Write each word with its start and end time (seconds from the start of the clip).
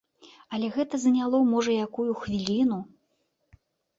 Але 0.57 0.67
гэта 0.77 0.99
заняло 1.03 1.41
можа 1.51 1.75
якую 1.85 2.07
хвіліну. 2.21 2.79